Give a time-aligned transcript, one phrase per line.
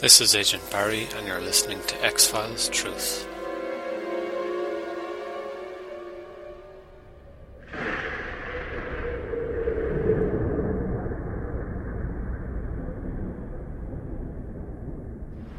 [0.00, 3.28] This is Agent Barry, and you're listening to X Files Truth.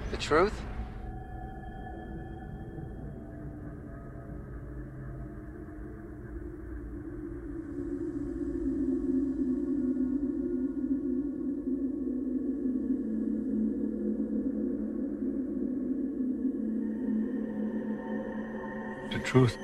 [0.09, 0.59] The truth?
[19.31, 19.57] Truth.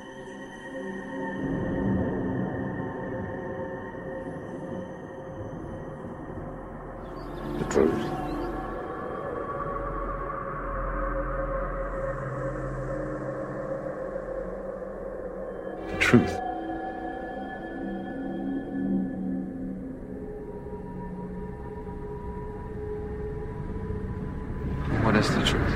[7.58, 8.02] The truth.
[15.90, 16.32] The truth.
[25.04, 25.67] What is the truth?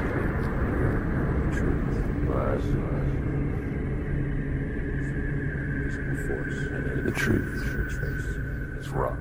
[7.13, 9.19] The truth is rock.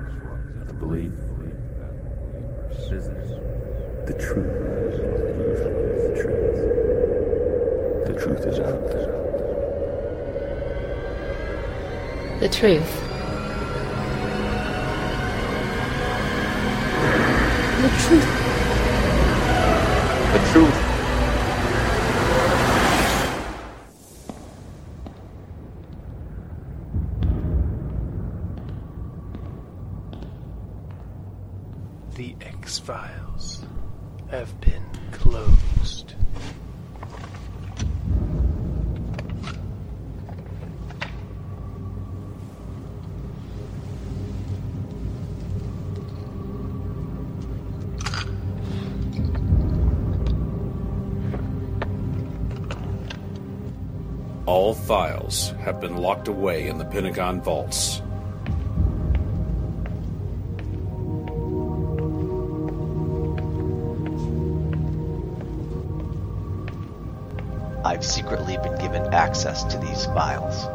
[0.66, 1.12] The belief.
[4.06, 4.54] The truth.
[6.06, 6.56] The truth.
[8.06, 8.88] The truth is out.
[12.40, 13.11] The truth.
[55.82, 58.00] Been locked away in the Pentagon vaults.
[67.84, 70.68] I've secretly been given access to these files.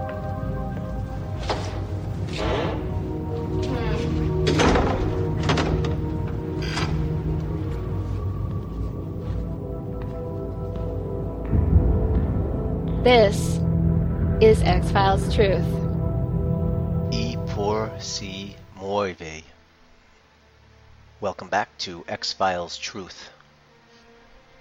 [13.06, 13.58] This
[14.40, 15.66] is X Files Truth.
[17.12, 19.42] E pur si muove.
[21.20, 23.32] Welcome back to X Files Truth.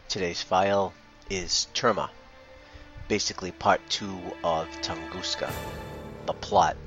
[0.08, 0.94] Today's file
[1.28, 2.08] is Terma,
[3.06, 5.52] basically part two of Tunguska.
[6.24, 6.78] The plot.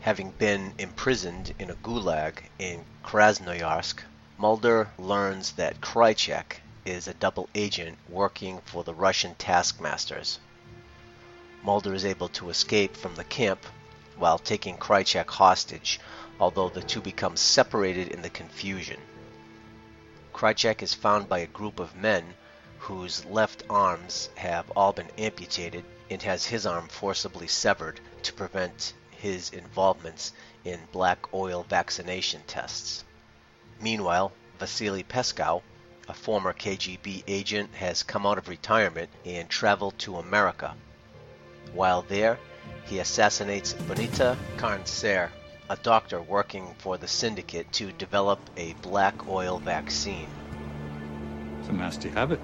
[0.00, 4.00] Having been imprisoned in a gulag in Krasnoyarsk,
[4.38, 10.38] Mulder learns that Krychek is a double agent working for the Russian taskmasters.
[11.64, 13.66] Mulder is able to escape from the camp
[14.16, 16.00] while taking Krychek hostage,
[16.40, 19.00] although the two become separated in the confusion.
[20.34, 22.34] Krychek is found by a group of men
[22.78, 28.92] whose left arms have all been amputated and has his arm forcibly severed to prevent
[29.12, 30.32] his involvements
[30.64, 33.04] in black oil vaccination tests.
[33.80, 35.62] Meanwhile, Vasily Peskow,
[36.08, 40.74] a former KGB agent, has come out of retirement and traveled to America.
[41.74, 42.38] While there,
[42.84, 45.30] he assassinates Bonita Charne-Sayre,
[45.70, 50.28] a doctor working for the syndicate to develop a black oil vaccine.
[51.60, 52.40] It's a nasty habit.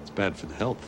[0.00, 0.78] It's bad for the health.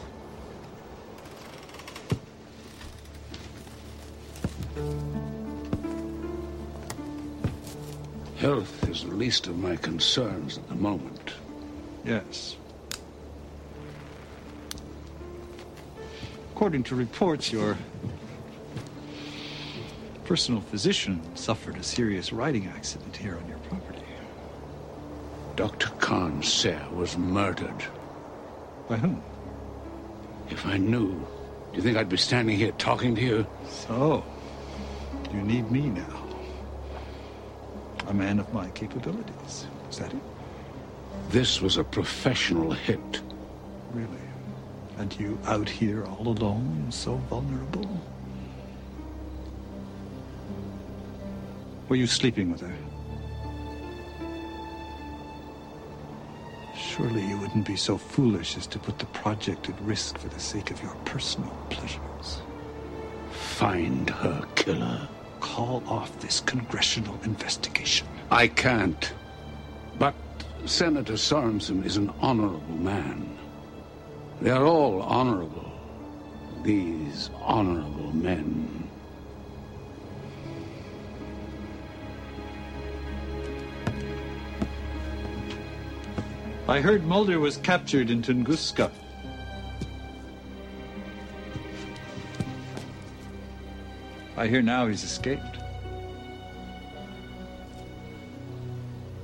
[8.39, 11.35] Health is the least of my concerns at the moment.
[12.05, 12.57] Yes.
[16.59, 17.77] According to reports, your
[20.25, 24.03] personal physician suffered a serious riding accident here on your property.
[25.55, 25.89] Dr.
[26.05, 27.85] Charne-Sayre was murdered.
[28.89, 29.23] By whom?
[30.51, 31.25] If I knew,
[31.71, 33.47] do you think I'd be standing here talking to you?
[33.69, 34.25] So,
[35.33, 36.25] you need me now.
[38.09, 39.69] a man of my capabilities.
[39.91, 40.21] Is that it?
[41.29, 43.23] This was a professional hit.
[43.93, 44.28] Really?
[44.99, 47.89] And you out here all alone, so vulnerable?
[51.89, 52.75] Were you sleeping with her?
[56.77, 60.41] Surely you wouldn't be so foolish as to put the project at risk for the
[60.41, 62.43] sake of your personal pleasures.
[63.31, 65.09] Find her killer.
[65.39, 68.09] Call off this congressional investigation.
[68.31, 69.13] I can't.
[69.99, 70.15] But
[70.67, 73.39] Senator Sorensen is an honorable man.
[74.41, 75.73] They are all honorable.
[76.63, 78.89] These honorable men.
[86.69, 88.93] I heard Mulder was captured in Tunguska.
[94.37, 95.59] I hear now he's escaped.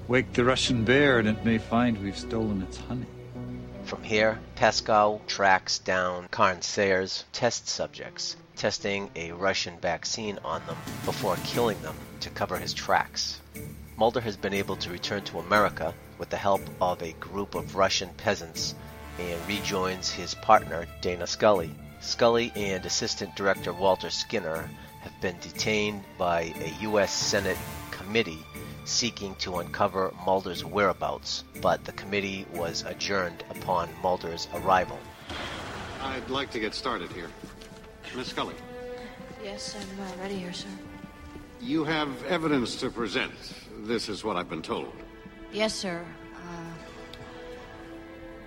[0.09, 3.07] Wake the Russian bear and it may find we've stolen its honey.
[3.95, 11.37] From here, Peskow tracks down Charne-Sayre's test subjects, testing a Russian vaccine on them before
[11.45, 13.41] killing them to cover his tracks.
[13.97, 17.77] Mulder has been able to return to America with the help of a group of
[17.77, 18.75] Russian peasants
[19.21, 21.73] and rejoins his partner, Dana Scully.
[22.01, 24.69] Scully and Assistant Director Walter Skinner
[25.03, 27.13] have been detained by a U.S.
[27.13, 27.59] Senate
[27.93, 28.45] committee
[28.85, 34.99] seeking to uncover Mulder's whereabouts, but the committee was adjourned upon Mulder's arrival.
[36.03, 37.31] I'd like to get started here.
[38.17, 38.55] Miss Scully,
[39.43, 40.69] Yes, I'm uh, ready here, sir.
[41.61, 43.33] you have evidence to present.
[43.81, 44.93] This is what I've been told.
[45.53, 46.05] Yes, sir.
[46.35, 46.73] Uh,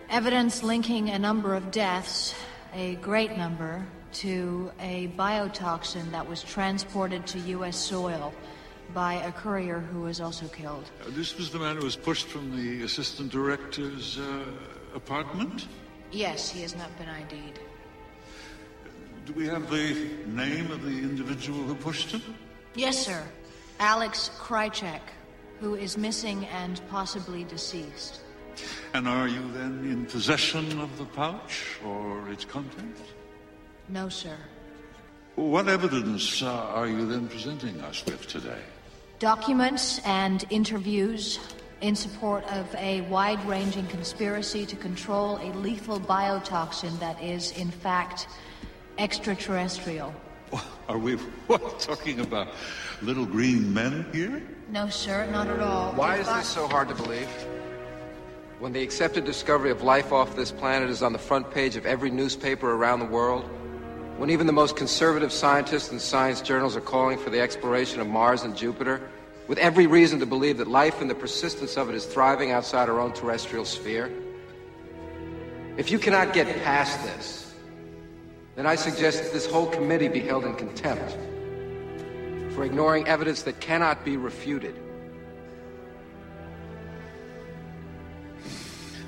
[0.09, 2.33] evidence linking a number of deaths,
[2.73, 7.77] a great number, to a biotoxin that was transported to U.S.
[7.77, 8.33] soil
[8.93, 10.89] by a courier who was also killed.
[11.01, 14.45] Uh, This was the man who was pushed from the assistant director's uh,
[14.95, 15.67] apartment?
[16.11, 17.59] Yes, he has not been ID'd.
[19.25, 22.21] Do we have the name of the individual who pushed him?
[22.75, 23.23] Yes, sir.
[23.79, 25.01] Alex Krychek,
[25.59, 28.21] who is missing and possibly deceased.
[28.93, 33.01] And are you then in possession of the pouch or its contents?
[33.89, 34.37] No, sir.
[35.35, 38.63] What evidence uh, are you then presenting us with today?
[39.19, 41.39] Documents and interviews
[41.81, 47.71] in support of a wide ranging conspiracy to control a lethal biotoxin that is, in
[47.71, 48.27] fact,
[48.99, 50.13] extraterrestrial.
[50.87, 51.15] Are we
[51.47, 52.49] what, talking about
[53.01, 54.43] little green men here?
[54.69, 55.93] No, sir, not at all.
[55.93, 57.27] Why is this so hard to believe?
[58.59, 61.87] When the accepted discovery of life off this planet is on the front page of
[61.87, 63.49] every newspaper around the world,
[64.17, 68.07] when even the most conservative scientists and science journals are calling for the exploration of
[68.07, 68.99] Mars and Jupiter,
[69.47, 72.89] with every reason to believe that life and the persistence of it is thriving outside
[72.89, 74.11] our own terrestrial sphere?
[75.77, 77.53] If you cannot get past this,
[78.55, 81.15] then I suggest that this whole committee be held in contempt
[82.55, 84.75] for ignoring evidence that cannot be refuted.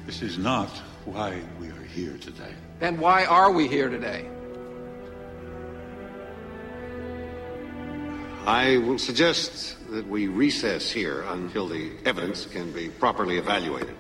[0.05, 0.69] This is not
[1.05, 2.53] why we are here today.
[2.79, 4.29] Then why are we here today?
[8.49, 13.95] I will suggest that we recess here until the evidence can be properly evaluated.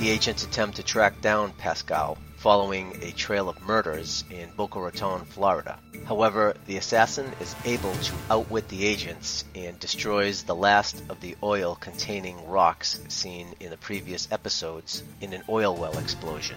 [0.00, 5.26] The agents attempt to track down Peskow following a trail of murders in Boca Raton,
[5.26, 5.78] Florida.
[6.06, 11.36] However, the assassin is able to outwit the agents and destroys the last of the
[11.44, 16.56] oil containing rocks seen in the previous episodes in an oil well explosion.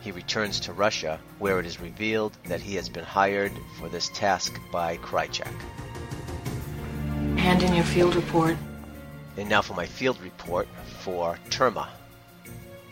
[0.00, 4.08] He returns to Russia, where it is revealed that he has been hired for this
[4.10, 5.52] task by Krychek.
[7.36, 8.56] Hand in your field report.
[9.36, 10.68] And now for my field report
[11.00, 11.88] for Terma.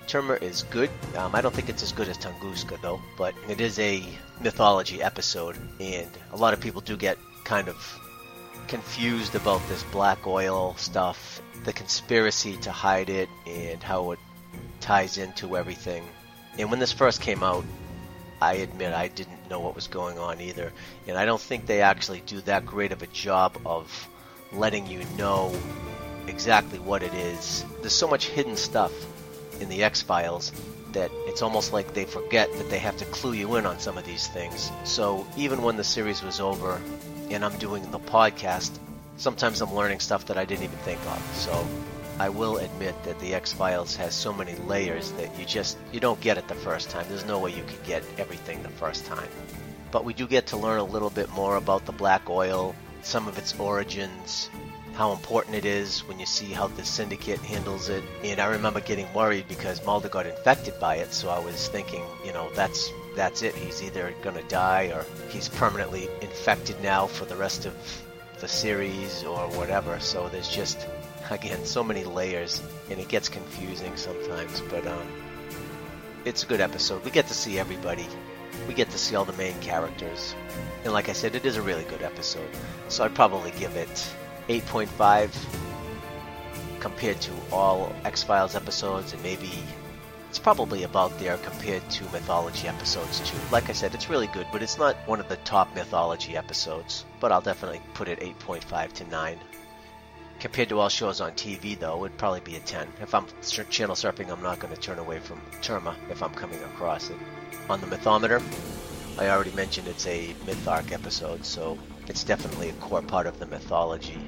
[0.07, 0.91] Terma is good.
[1.17, 4.05] Um, I don't think it's as good as Tunguska though, but it is a
[4.41, 7.77] mythology episode, and a lot of people do get kind of
[8.69, 14.19] confused about this black oil stuff, the conspiracy to hide it, and how it
[14.81, 16.05] ties into everything.
[16.59, 17.65] And when this first came out,
[18.41, 20.73] I admit I didn't know what was going on either,
[21.07, 24.09] and I don't think they actually do that great of a job of
[24.53, 25.55] letting you know
[26.27, 27.65] exactly what it is.
[27.81, 28.93] There's so much hidden stuff
[29.61, 30.53] in the X Files
[30.93, 33.99] that it's almost like they forget that they have to clue you in on some
[33.99, 34.71] of these things.
[34.85, 36.81] So even when the series was over
[37.31, 38.79] and I'm doing the podcast,
[39.17, 41.23] sometimes I'm learning stuff that I didn't even think of.
[41.35, 41.67] So
[42.19, 46.01] I will admit that the X Files has so many layers that you just you
[46.01, 47.05] don't get it the first time.
[47.09, 49.29] There's no way you could get everything the first time.
[49.91, 53.29] But we do get to learn a little bit more about the black oil, some
[53.29, 54.49] of its origins,
[54.95, 58.03] how important it is when you see how the syndicate handles it.
[58.25, 62.03] And I remember getting worried because Mulder got infected by it, so I was thinking,
[62.25, 63.55] you know, that's that's it.
[63.55, 67.75] He's either going to die or he's permanently infected now for the rest of
[68.41, 70.01] the series or whatever.
[70.01, 70.87] So there's just
[71.31, 75.07] again so many layers and it gets confusing sometimes, but um
[76.25, 77.05] it's a good episode.
[77.05, 78.07] We get to see everybody.
[78.67, 80.35] We get to see all the main characters.
[80.83, 82.51] And like I said, it is a really good episode.
[82.89, 84.11] So I'd probably give it
[84.49, 85.31] 8.5
[86.81, 89.51] compared to all X Files episodes, and maybe
[90.29, 93.39] it's probably about there compared to mythology episodes too.
[93.53, 97.05] Like I said, it's really good, but it's not one of the top mythology episodes.
[97.21, 99.39] But I'll definitely put it 8.5 to 9.
[100.39, 102.87] Compared to all shows on TV, though, it'd probably be a 10.
[103.01, 103.27] If I'm
[103.71, 107.17] channel surfing, I'm not going to turn away from Terma if I'm coming across it.
[107.71, 108.43] On the mythometer,
[109.19, 113.39] I already mentioned it's a myth arc episode, so it's definitely a core part of
[113.39, 114.19] the mythology.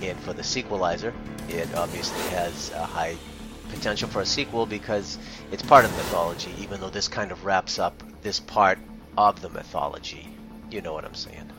[0.00, 1.12] And for the sequelizer,
[1.50, 3.16] it obviously has a high
[3.68, 5.18] potential for a sequel because
[5.52, 8.78] it's part of the mythology, even though this kind of wraps up this part
[9.18, 10.34] of the mythology.
[10.70, 11.50] You know what I'm saying.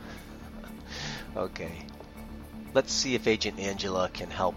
[1.37, 1.85] okay.
[2.73, 4.55] Let's see if Agent Angela can help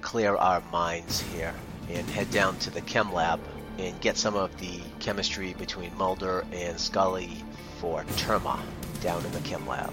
[0.00, 1.54] clear our minds here
[1.88, 3.38] and head down to the chem lab
[3.78, 7.30] and get some of the chemistry between Mulder and Scully
[7.78, 8.58] for Terma
[9.00, 9.92] down in the chem lab.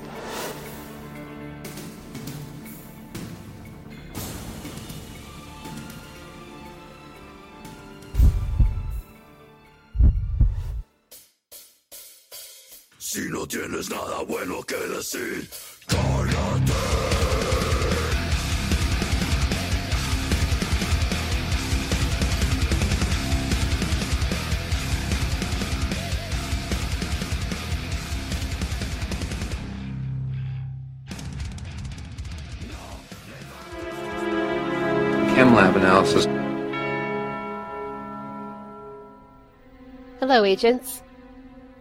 [12.98, 15.48] Si no tienes nada bueno que decir,
[15.88, 17.39] cállate.
[40.30, 41.02] Hello, agents.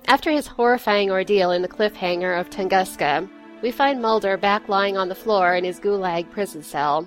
[0.06, 3.28] After his horrifying ordeal in the cliffhanger of Tunguska,
[3.60, 7.06] we find Mulder back lying on the floor in his gulag prison cell.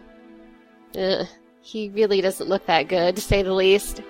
[0.96, 1.26] Ugh,
[1.62, 4.04] he really doesn't look that good, to say the least.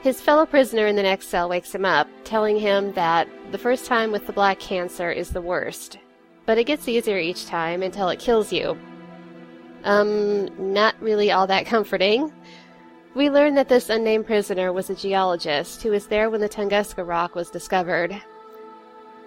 [0.00, 3.84] His fellow prisoner in the next cell wakes him up, telling him that the first
[3.84, 5.98] time with the black cancer is the worst,
[6.46, 8.78] but it gets easier each time until it kills you,
[9.84, 12.32] um, not really all that comforting.
[13.16, 17.02] We learn that this unnamed prisoner was a geologist who was there when the Tunguska
[17.02, 18.14] rock was discovered.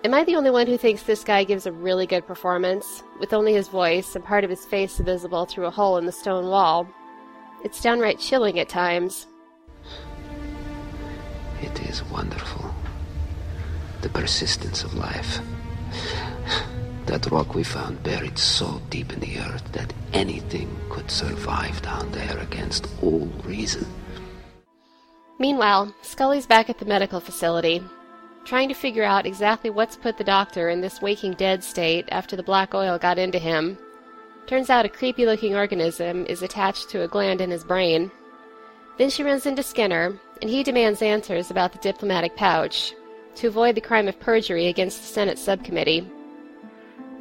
[0.04, 3.34] Am I the only one who thinks this guy gives a really good performance, with
[3.34, 6.46] only his voice and part of his face visible through a hole in the stone
[6.46, 6.88] wall?
[7.64, 9.26] It's downright chilling at times.
[11.60, 12.72] It is wonderful.
[14.02, 15.40] The persistence of life.
[17.10, 22.12] That rock we found buried so deep in the earth that anything could survive down
[22.12, 23.88] there against all reason.
[25.40, 27.82] Meanwhile, Scully's back at the medical facility,
[28.46, 32.36] trying to figure out exactly what's put the doctor in this waking dead state after
[32.36, 33.76] the black oil got into him.
[34.46, 38.12] Turns out a creepy looking organism is attached to a gland in his brain.
[39.00, 42.94] Then she runs into Skinner, and he demands answers about the diplomatic pouch
[43.34, 46.08] to avoid the crime of perjury against the Senate subcommittee.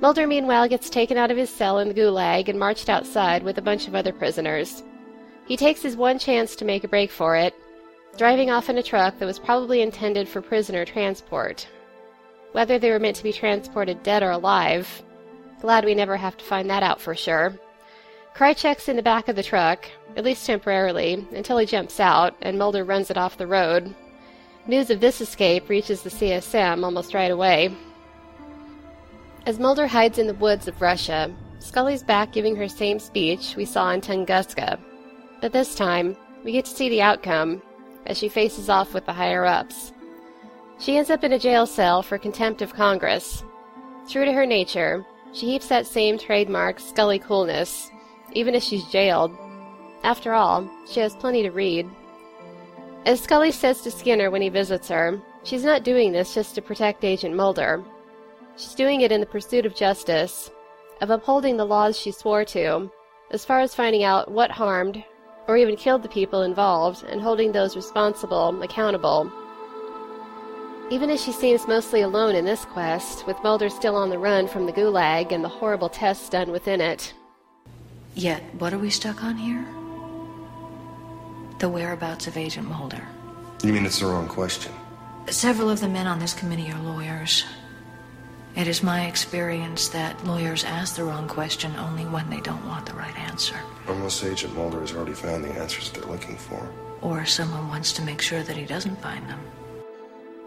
[0.00, 3.58] Mulder, meanwhile, gets taken out of his cell in the gulag and marched outside with
[3.58, 4.84] a bunch of other prisoners.
[5.46, 7.54] He takes his one chance to make a break for it,
[8.16, 11.66] driving off in a truck that was probably intended for prisoner transport.
[12.52, 15.02] Whether they were meant to be transported dead or alive,
[15.60, 17.58] glad we never have to find that out for sure.
[18.34, 19.84] Krychek's in the back of the truck,
[20.16, 23.92] at least temporarily, until he jumps out and Mulder runs it off the road.
[24.68, 27.74] News of this escape reaches the CSM almost right away,
[29.48, 33.64] as Mulder hides in the woods of Russia, Scully's back giving her same speech we
[33.64, 34.78] saw in Tunguska.
[35.40, 37.62] But this time, we get to see the outcome
[38.04, 39.94] as she faces off with the higher ups.
[40.78, 43.42] She ends up in a jail cell for contempt of Congress.
[44.06, 45.02] True to her nature,
[45.32, 47.90] she heaps that same trademark Scully coolness,
[48.34, 49.34] even as she's jailed.
[50.04, 51.88] After all, she has plenty to read.
[53.06, 56.60] As Scully says to Skinner when he visits her, she's not doing this just to
[56.60, 57.82] protect Agent Mulder.
[58.58, 60.50] She's doing it in the pursuit of justice,
[61.00, 62.90] of upholding the laws she swore to,
[63.30, 65.04] as far as finding out what harmed
[65.46, 69.30] or even killed the people involved and holding those responsible accountable.
[70.90, 74.48] Even as she seems mostly alone in this quest, with Mulder still on the run
[74.48, 77.14] from the gulag and the horrible tests done within it.
[78.16, 79.64] Yet, what are we stuck on here?
[81.60, 83.06] The whereabouts of Agent Mulder.
[83.62, 84.72] You mean it's the wrong question?
[85.28, 87.44] Several of the men on this committee are lawyers.
[88.58, 92.86] It is my experience that lawyers ask the wrong question only when they don't want
[92.86, 93.54] the right answer.
[93.86, 96.68] Unless Agent Mulder has already found the answers they're looking for.
[97.00, 99.38] Or someone wants to make sure that he doesn't find them.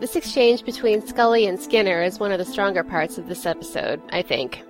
[0.01, 4.01] This exchange between Scully and Skinner is one of the stronger parts of this episode,
[4.09, 4.61] I think.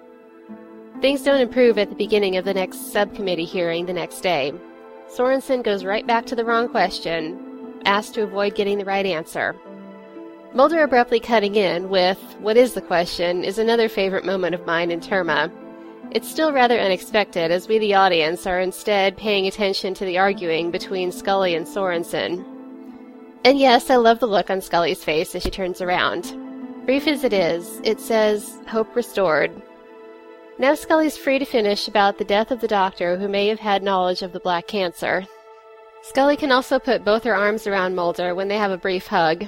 [1.02, 4.54] Things don't improve at the beginning of the next subcommittee hearing the next day.
[5.08, 9.56] Sorensen goes right back to the wrong question, asked to avoid getting the right answer.
[10.54, 13.46] Mulder abruptly cutting in with, What is the question?
[13.46, 15.50] is another favorite moment of mine in Terma.
[16.12, 20.70] It's still rather unexpected, as we, the audience, are instead paying attention to the arguing
[20.70, 22.44] between Scully and Sorensen.
[23.46, 26.36] And yes, I love the look on Scully's face as she turns around.
[26.86, 29.52] Brief as it is, it says, Hope restored.
[30.60, 33.84] Now Scully's free to finish about the death of the doctor who may have had
[33.84, 35.26] knowledge of the black cancer.
[36.02, 39.48] Scully can also put both her arms around Mulder when they have a brief hug,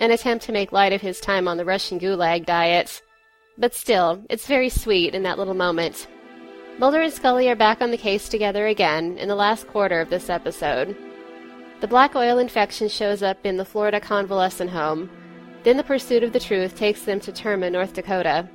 [0.00, 3.02] an attempt to make light of his time on the Russian gulag diet.
[3.56, 6.08] But still, it's very sweet in that little moment.
[6.78, 10.10] Mulder and Scully are back on the case together again in the last quarter of
[10.10, 10.96] this episode.
[11.80, 15.08] The black oil infection shows up in the Florida convalescent home.
[15.62, 18.48] Then the pursuit of the truth takes them to Terma, North Dakota.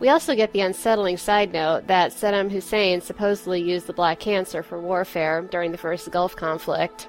[0.00, 4.62] We also get the unsettling side note that Saddam Hussein supposedly used the black cancer
[4.62, 7.08] for warfare during the first Gulf conflict.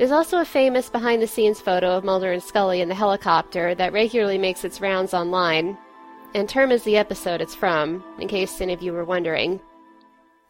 [0.00, 3.74] There's also a famous behind the scenes photo of Mulder and Scully in the helicopter
[3.74, 5.76] that regularly makes its rounds online,
[6.34, 9.60] and Terma is the episode it's from, in case any of you were wondering.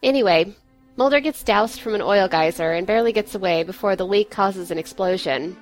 [0.05, 0.55] Anyway,
[0.95, 4.71] Mulder gets doused from an oil geyser and barely gets away before the leak causes
[4.71, 5.57] an explosion.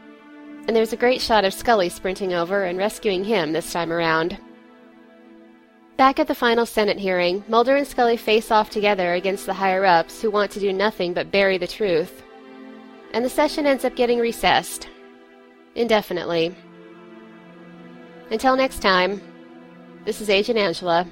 [0.66, 4.37] And there's a great shot of Scully sprinting over and rescuing him this time around.
[5.97, 9.87] Back at the final Senate hearing, Mulder and Scully face off together against the higher
[9.87, 12.23] ups who want to do nothing but bury the truth
[13.12, 14.88] and the session ends up getting recessed.
[15.75, 16.55] Indefinitely.
[18.31, 19.21] Until next time,
[20.05, 21.07] this is Agent Angela.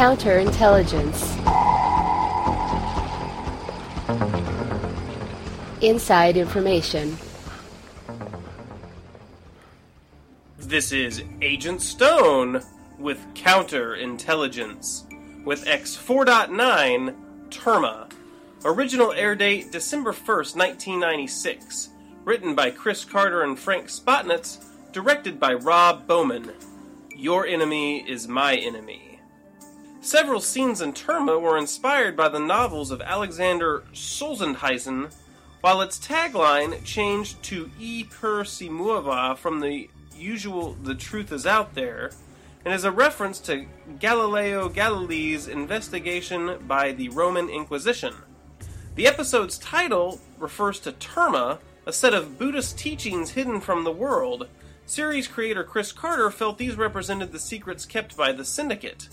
[0.00, 1.36] Counterintelligence.
[5.82, 7.18] Inside information.
[10.56, 12.62] This is Agent Stone
[12.98, 15.04] with Counterintelligence
[15.44, 17.14] with X 4.9
[17.50, 18.10] Terma.
[18.64, 21.90] Original air date December 1st, 1996.
[22.24, 24.64] Written by Chris Carter and Frank Spotnitz.
[24.92, 26.52] Directed by Rob Bowman.
[27.14, 29.09] Your enemy is my enemy.
[30.02, 35.12] Several scenes in Terma were inspired by the novels of Alexander Solzhenitsyn,
[35.60, 41.46] while its tagline changed to E pur si muove from the usual The Truth is
[41.46, 42.12] Out There,
[42.64, 43.66] and is a reference to
[43.98, 48.14] Galileo Galilei's investigation by the Roman Inquisition.
[48.94, 54.48] The episode's title refers to Terma, a set of Buddhist teachings hidden from the world.
[54.86, 59.10] Series creator Chris Carter felt these represented the secrets kept by the Syndicate.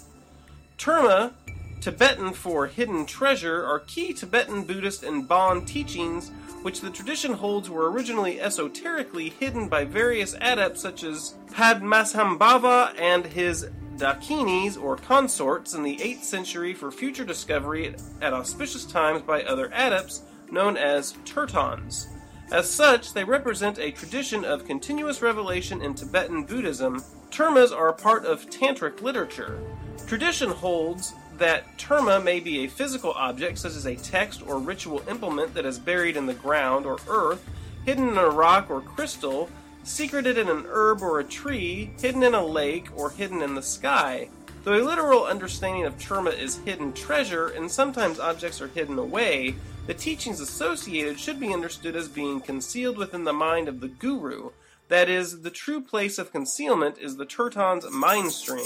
[0.77, 1.33] Terma,
[1.81, 6.29] Tibetan for hidden treasure, are key Tibetan Buddhist and Bon teachings,
[6.61, 13.25] which the tradition holds were originally esoterically hidden by various adepts such as Padmasambhava and
[13.25, 19.41] his Dakinis or consorts in the 8th century for future discovery at auspicious times by
[19.43, 22.07] other adepts known as Tertons.
[22.51, 27.03] As such, they represent a tradition of continuous revelation in Tibetan Buddhism.
[27.31, 29.59] Termas are a part of Tantric literature.
[30.05, 35.03] Tradition holds that terma may be a physical object, such as a text or ritual
[35.09, 37.47] implement that is buried in the ground or earth,
[37.85, 39.49] hidden in a rock or crystal,
[39.83, 43.61] secreted in an herb or a tree, hidden in a lake, or hidden in the
[43.61, 44.29] sky.
[44.63, 49.55] Though a literal understanding of terma is hidden treasure, and sometimes objects are hidden away,
[49.85, 54.49] the teachings associated should be understood as being concealed within the mind of the guru.
[54.89, 58.65] That is, the true place of concealment is the Terton's mind stream.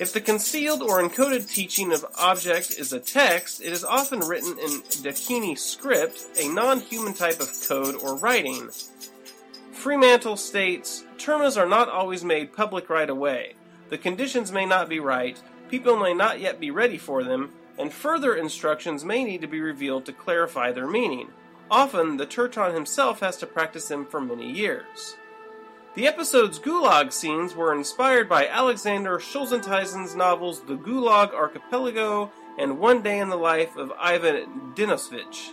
[0.00, 4.58] If the concealed or encoded teaching of object is a text, it is often written
[4.58, 8.70] in Dakini script, a non-human type of code or writing.
[9.72, 13.56] Fremantle states, termas are not always made public right away.
[13.90, 17.92] The conditions may not be right, people may not yet be ready for them, and
[17.92, 21.28] further instructions may need to be revealed to clarify their meaning.
[21.70, 25.16] Often, the Terton himself has to practice them for many years.
[25.96, 33.02] The episode's Gulag scenes were inspired by Alexander Solzhenitsyn's novels The Gulag Archipelago and One
[33.02, 35.52] Day in the Life of Ivan Denisovich.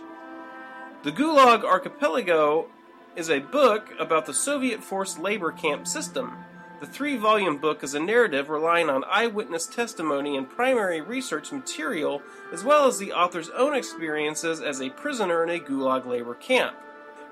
[1.02, 2.68] The Gulag Archipelago
[3.16, 6.36] is a book about the Soviet forced labor camp system.
[6.78, 12.22] The three volume book is a narrative relying on eyewitness testimony and primary research material,
[12.52, 16.76] as well as the author's own experiences as a prisoner in a Gulag labor camp.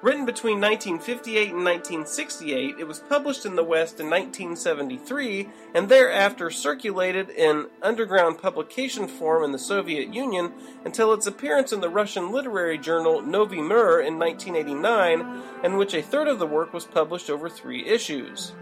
[0.02, 6.50] Written between 1958 and 1968, it was published in the West in 1973 and thereafter
[6.50, 10.52] circulated in underground publication form in the Soviet Union
[10.84, 16.02] until its appearance in the Russian literary journal Novy Mir in 1989, in which a
[16.02, 18.52] third of the work was published over three issues.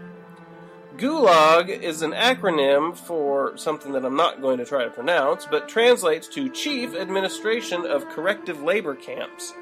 [0.95, 5.67] Gulag is an acronym for something that I'm not going to try to pronounce, but
[5.67, 9.53] translates to Chief Administration of Corrective Labor Camps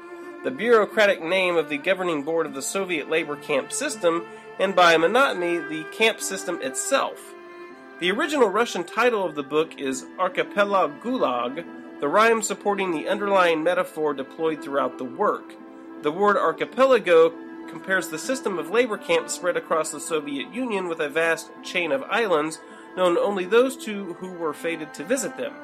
[0.44, 4.26] the bureaucratic name of the governing board of the Soviet labor camp system,
[4.58, 7.34] and by metonymy, the camp system itself.
[7.98, 11.64] The original Russian title of the book is Archipelago Gulag,
[11.98, 15.54] the rhyme supporting the underlying metaphor deployed throughout the work.
[16.02, 17.32] The word archipelago
[17.68, 21.90] compares the system of labor camps spread across the Soviet Union with a vast chain
[21.90, 22.60] of islands,
[22.98, 25.54] known only those two who were fated to visit them.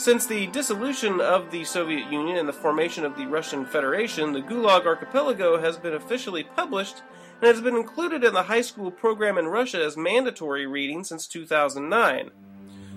[0.00, 4.40] Since the dissolution of the Soviet Union and the formation of the Russian Federation, the
[4.40, 7.02] Gulag Archipelago has been officially published
[7.42, 11.26] and has been included in the high school program in Russia as mandatory reading since
[11.26, 12.30] 2009.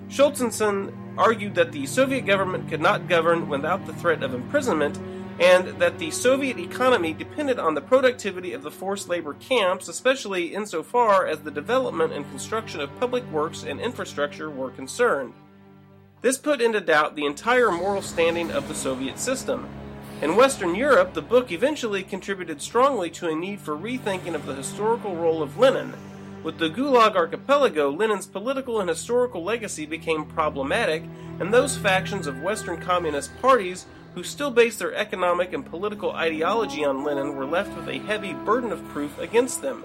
[0.07, 4.97] Solzhenitsyn argued that the Soviet government could not govern without the threat of imprisonment,
[5.41, 10.55] and that the Soviet economy depended on the productivity of the forced labor camps, especially
[10.55, 15.33] insofar as the development and construction of public works and infrastructure were concerned.
[16.23, 19.67] This put into doubt the entire moral standing of the Soviet system.
[20.21, 24.55] In Western Europe, the book eventually contributed strongly to a need for rethinking of the
[24.55, 25.93] historical role of Lenin.
[26.41, 31.03] With the Gulag Archipelago, Lenin's political and historical legacy became problematic,
[31.41, 36.85] and those factions of Western communist parties who still based their economic and political ideology
[36.85, 39.83] on Lenin were left with a heavy burden of proof against them.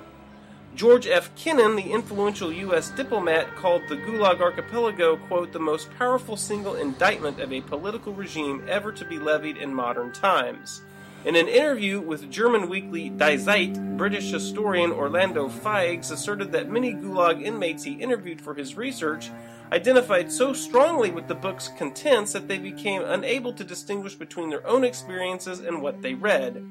[0.79, 1.35] George F.
[1.35, 2.91] Kennan, the influential U.S.
[2.91, 8.64] diplomat, called the Gulag Archipelago, quote, the most powerful single indictment of a political regime
[8.69, 10.83] ever to be levied in modern times.
[11.25, 16.95] In an interview with German weekly Die Zeit, British historian Orlando Figes asserted that many
[16.95, 19.33] Gulag inmates he interviewed for his research
[19.73, 24.64] identified so strongly with the book's contents that they became unable to distinguish between their
[24.64, 26.64] own experiences and what they read.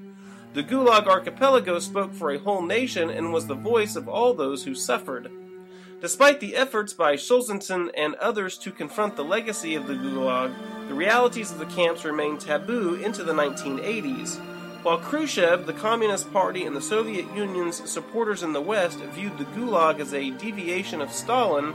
[0.53, 4.63] The Gulag Archipelago spoke for a whole nation and was the voice of all those
[4.63, 5.29] who suffered.
[5.99, 10.53] Despite the efforts by Solzhenitsyn and others to confront the legacy of the Gulag,
[10.87, 14.37] the realities of the camps remained taboo into the 1980s.
[14.83, 19.45] While Khrushchev, the Communist Party, and the Soviet Union's supporters in the West viewed the
[19.45, 21.73] Gulag as a deviation of Stalin,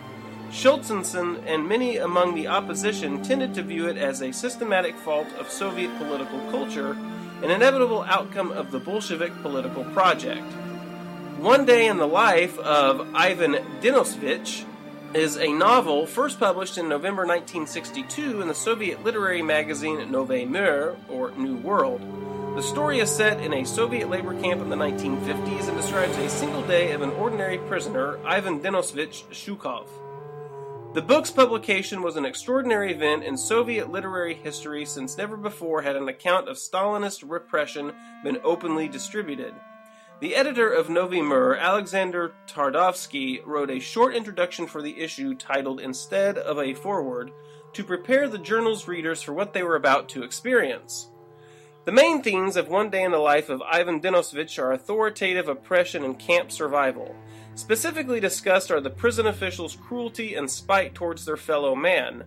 [0.50, 5.50] Solzhenitsyn and many among the opposition tended to view it as a systematic fault of
[5.50, 6.96] Soviet political culture
[7.42, 10.46] an inevitable outcome of the Bolshevik political project.
[11.38, 14.64] One Day in the Life of Ivan Denisovich
[15.12, 20.96] is a novel first published in November 1962 in the Soviet literary magazine Novy Mir,
[21.08, 22.00] or New World.
[22.54, 26.28] The story is set in a Soviet labor camp in the 1950s and describes a
[26.28, 29.86] single day of an ordinary prisoner, Ivan Denisovich Shukhov.
[30.94, 35.96] The book's publication was an extraordinary event in Soviet literary history since never before had
[35.96, 39.54] an account of Stalinist repression been openly distributed.
[40.20, 45.80] The editor of Novy Mir, Alexander Tvardovsky, wrote a short introduction for the issue titled
[45.80, 47.32] Instead of a Foreword
[47.72, 51.08] to prepare the journal's readers for what they were about to experience.
[51.86, 56.04] The main themes of One Day in the Life of Ivan Denisovich are authoritative oppression
[56.04, 57.16] and camp survival.
[57.54, 62.24] Specifically discussed are the prison officials' cruelty and spite towards their fellow man.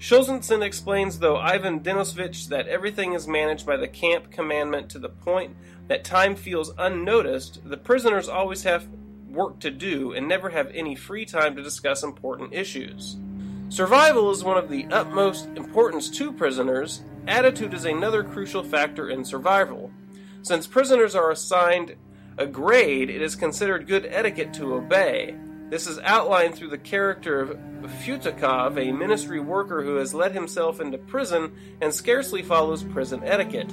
[0.00, 5.08] Solzhenitsyn explains, though Ivan Denisovich, that everything is managed by the camp commandment to the
[5.08, 5.56] point
[5.88, 8.88] that time feels unnoticed, the prisoners always have
[9.28, 13.16] work to do and never have any free time to discuss important issues.
[13.68, 17.02] Survival is one of the utmost importance to prisoners.
[17.26, 19.90] Attitude is another crucial factor in survival.
[20.42, 21.96] Since prisoners are assigned
[22.38, 25.34] a grade, it is considered good etiquette to obey.
[25.70, 27.58] This is outlined through the character of
[28.04, 33.70] Fetyukov, a ministry worker who has let himself into prison and scarcely follows prison etiquette.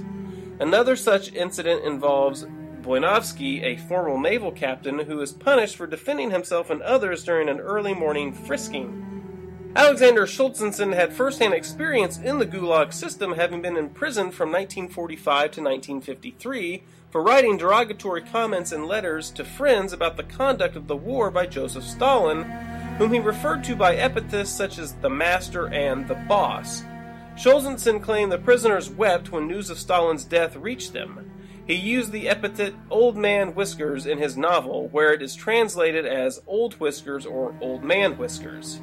[0.60, 2.45] Another such incident involves
[2.82, 7.60] Buynovsky, a former naval captain who is punished for defending himself and others during an
[7.60, 9.14] early morning frisking.
[9.77, 15.61] Alexander Solzhenitsyn had first-hand experience in the Gulag system, having been imprisoned from 1945 to
[15.61, 21.29] 1953 for writing derogatory comments and letters to friends about the conduct of the war
[21.29, 22.43] by Joseph Stalin,
[22.97, 26.83] whom he referred to by epithets such as the Master and the Boss.
[27.35, 31.29] Solzhenitsyn claimed the prisoners wept when news of Stalin's death reached them.
[31.67, 36.41] He used the epithet Old Man Whiskers in his novel, where it is translated as
[36.47, 38.79] Old Whiskers or Old Man Whiskers.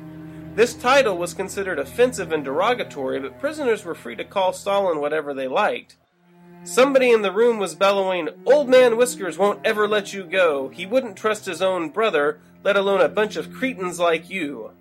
[0.54, 5.32] This title was considered offensive and derogatory, but prisoners were free to call Stalin whatever
[5.32, 5.96] they liked.
[6.62, 10.68] Somebody in the room was bellowing, Old Man Whiskers won't ever let you go.
[10.68, 14.72] He wouldn't trust his own brother, let alone a bunch of cretins like you.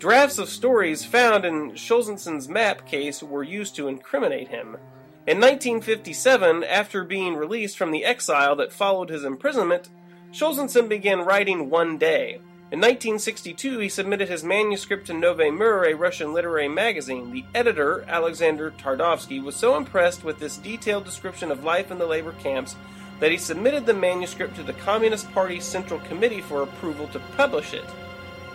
[0.00, 4.76] Drafts of stories found in Solzhenitsyn's map case were used to incriminate him.
[5.24, 9.88] In 1957, after being released from the exile that followed his imprisonment,
[10.32, 12.40] Solzhenitsyn began writing one day.
[12.72, 17.32] In 1962, he submitted his manuscript to Novy Mir, a Russian literary magazine.
[17.32, 22.06] The editor, Alexander Tvardovsky, was so impressed with this detailed description of life in the
[22.06, 22.76] labor camps
[23.18, 27.74] that he submitted the manuscript to the Communist Party Central Committee for approval to publish
[27.74, 27.84] it.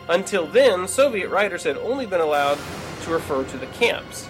[0.07, 2.57] Until then, Soviet writers had only been allowed
[3.01, 4.29] to refer to the camps.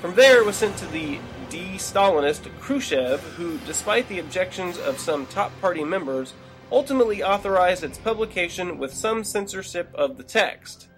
[0.00, 1.18] From there, it was sent to the
[1.50, 6.34] de-Stalinist Khrushchev, who, despite the objections of some top party members,
[6.74, 10.88] ultimately authorized its publication with some censorship of the text.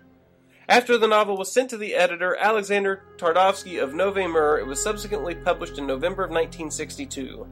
[0.71, 4.83] After the novel was sent to the editor Alexander Tvardovsky of Novy Mir, it was
[4.83, 7.47] subsequently published in November of 1962.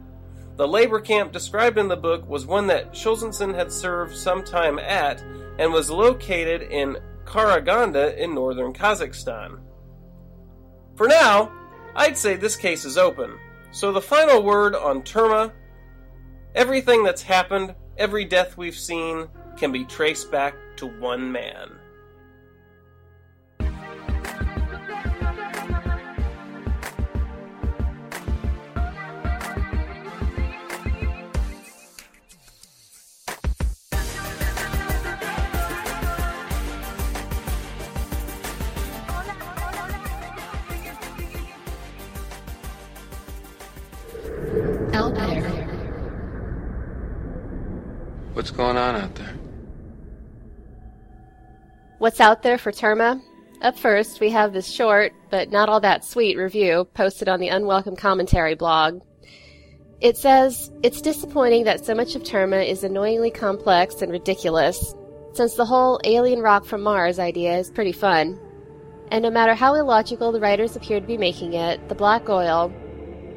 [0.57, 4.79] The labor camp described in the book was one that Solzhenitsyn had served some time
[4.79, 5.23] at
[5.59, 9.61] and was located in Karaganda in northern Kazakhstan.
[10.97, 11.53] For now,
[11.95, 13.39] I'd say this case is open.
[13.71, 15.53] So the final word on Terma
[16.55, 21.70] everything that's happened, every death we've seen, can be traced back to one man.
[48.75, 49.35] Going on out there?
[51.99, 53.23] What's out there for Terma?
[53.63, 57.49] Up first, we have this short, but not all that sweet review posted on the
[57.49, 59.01] Unwelcome Commentary blog.
[60.01, 64.95] It says, It's disappointing that so much of Terma is annoyingly complex and ridiculous,
[65.33, 68.39] since the whole alien rock from Mars idea is pretty fun.
[69.11, 72.73] And no matter how illogical the writers appear to be making it, the black oil,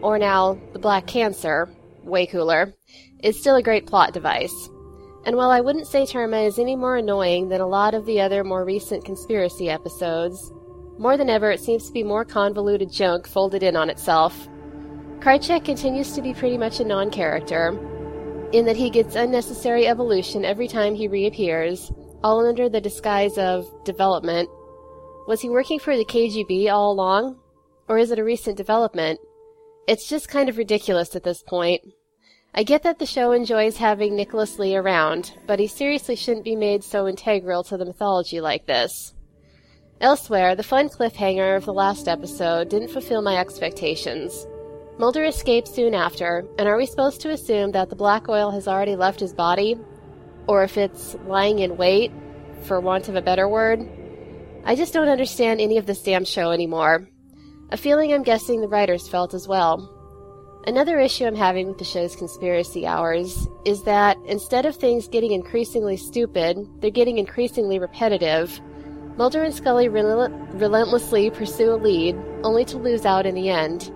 [0.02, 1.70] or now the black cancer,
[2.04, 2.74] way cooler,
[3.22, 4.70] is still a great plot device.
[5.28, 8.22] And while I wouldn't say Terma is any more annoying than a lot of the
[8.22, 10.54] other more recent conspiracy episodes,
[10.98, 14.48] more than ever it seems to be more convoluted junk folded in on itself.
[15.20, 17.78] Krychek continues to be pretty much a non character,
[18.54, 21.92] in that he gets unnecessary evolution every time he reappears,
[22.24, 24.50] all under the disguise of development.
[25.28, 27.38] Was he working for the KGB all along?
[27.90, 29.20] Or is it a recent development?
[29.90, 31.82] It's just kind of ridiculous at this point.
[32.54, 36.56] I get that the show enjoys having Nicholas Lea around, but he seriously shouldn't be
[36.56, 39.14] made so integral to the mythology like this.
[40.02, 44.48] Elsewhere, the fun cliffhanger of the last episode didn't fulfill my expectations.
[45.00, 48.68] Mulder escapes soon after, and are we supposed to assume that the black oil has
[48.68, 49.78] already left his body?
[50.48, 52.12] Or if it's lying in wait,
[52.64, 53.88] for want of a better word?
[54.66, 57.08] I just don't understand any of this damn show anymore.
[57.72, 59.97] A feeling I'm guessing the writers felt as well.
[60.68, 65.32] Another issue I'm having with the show's conspiracy hours is that instead of things getting
[65.32, 68.60] increasingly stupid, they're getting increasingly repetitive.
[69.16, 73.94] Mulder and Scully rel- relentlessly pursue a lead, only to lose out in the end.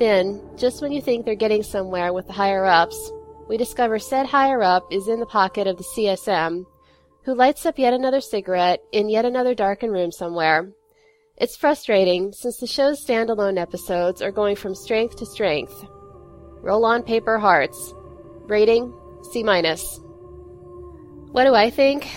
[0.00, 3.12] Then, just when you think they're getting somewhere with the higher ups,
[3.48, 6.64] we discover said higher up is in the pocket of the CSM,
[7.24, 10.72] who lights up yet another cigarette in yet another darkened room somewhere.
[11.36, 15.86] It's frustrating since the show's standalone episodes are going from strength to strength.
[16.62, 17.94] Roll on paper hearts.
[18.46, 18.92] Rating
[19.30, 20.00] C minus.
[21.32, 22.08] What do I think?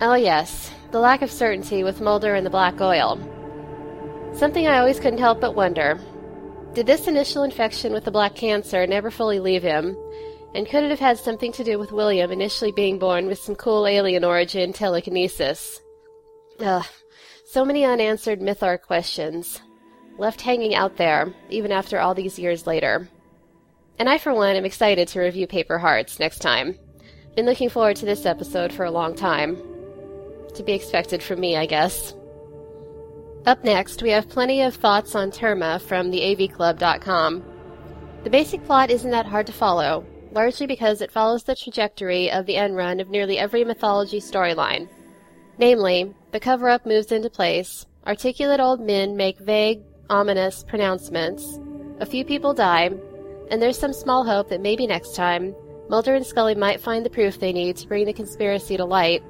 [0.00, 3.18] Oh yes, the lack of certainty with Mulder and the black oil.
[4.34, 5.98] Something I always couldn't help but wonder.
[6.74, 9.96] Did this initial infection with the black cancer never fully leave him?
[10.54, 13.54] And could it have had something to do with William initially being born with some
[13.54, 15.80] cool alien origin telekinesis?
[16.60, 16.84] Ugh,
[17.44, 19.60] so many unanswered myth arc questions.
[20.18, 23.08] Left hanging out there, even after all these years later.
[23.98, 26.78] And I, for one, am excited to review Paper Hearts next time.
[27.36, 29.56] Been looking forward to this episode for a long time.
[30.54, 32.14] To be expected from me, I guess.
[33.46, 37.44] Up next, we have plenty of thoughts on Terma from theavclub.com.
[38.24, 42.46] The basic plot isn't that hard to follow, largely because it follows the trajectory of
[42.46, 44.88] the end run of nearly every mythology storyline.
[45.58, 51.60] Namely, the cover up moves into place, articulate old men make vague, ominous pronouncements,
[52.00, 52.90] a few people die,
[53.54, 55.54] and there's some small hope that maybe next time,
[55.88, 59.22] Mulder and Scully might find the proof they need to bring the conspiracy to light.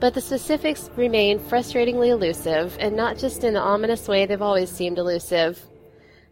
[0.00, 4.70] But the specifics remain frustratingly elusive, and not just in the ominous way they've always
[4.70, 5.62] seemed elusive.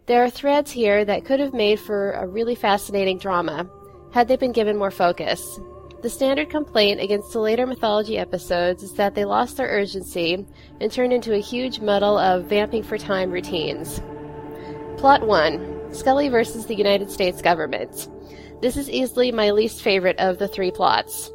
[0.06, 3.68] There are threads here that could have made for a really fascinating drama,
[4.14, 5.60] had they been given more focus.
[6.00, 10.46] The standard complaint against the later mythology episodes is that they lost their urgency
[10.80, 14.00] and turned into a huge muddle of vamping for time routines.
[14.96, 18.08] Plot 1 Scully versus the United States government.
[18.60, 21.32] This is easily my least favorite of the three plots.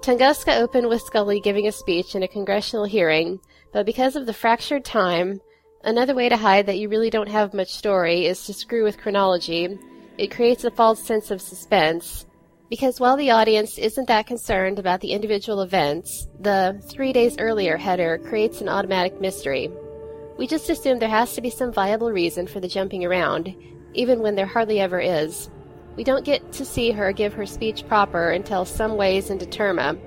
[0.00, 3.40] Tunguska opened with Scully giving a speech in a congressional hearing,
[3.72, 5.40] but because of the fractured time,
[5.82, 8.98] another way to hide that you really don't have much story is to screw with
[8.98, 9.78] chronology.
[10.18, 12.26] It creates a false sense of suspense.
[12.70, 17.76] Because while the audience isn't that concerned about the individual events, the three days earlier
[17.76, 19.70] header creates an automatic mystery.
[20.36, 23.54] We just assume there has to be some viable reason for the jumping around,
[23.96, 25.50] even when there hardly ever is.
[25.96, 29.98] We don't get to see her give her speech proper until some ways into Terma.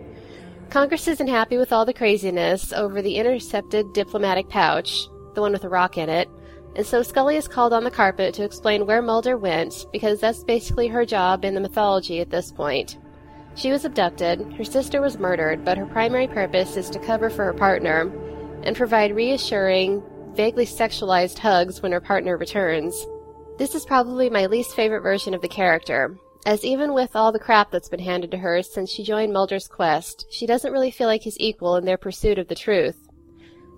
[0.70, 5.64] Congress isn't happy with all the craziness over the intercepted diplomatic pouch, the one with
[5.64, 6.30] a rock in it,
[6.76, 10.44] and so Scully is called on the carpet to explain where Mulder went, because that's
[10.44, 13.00] basically her job in the mythology at this point.
[13.56, 17.46] She was abducted, her sister was murdered, but her primary purpose is to cover for
[17.46, 18.12] her partner
[18.64, 23.08] and provide reassuring, vaguely sexualized hugs when her partner returns.
[23.60, 27.40] This is probably my least favorite version of the character, as even with all the
[27.40, 31.08] crap that's been handed to her since she joined Mulder's quest, she doesn't really feel
[31.08, 32.96] like his equal in their pursuit of the truth.